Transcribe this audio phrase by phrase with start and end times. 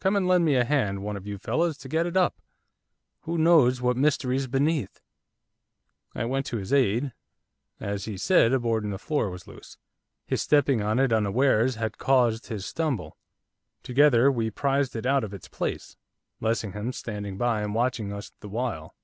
[0.00, 2.34] Come and lend me a hand, one of you fellows, to get it up.
[3.20, 5.00] Who knows what mystery's beneath?'
[6.12, 7.12] I went to his aid.
[7.78, 9.76] As he said, a board in the floor was loose.
[10.26, 13.16] His stepping on it unawares had caused his stumble.
[13.84, 15.96] Together we prised it out of its place,
[16.40, 18.96] Lessingham standing by and watching us the while.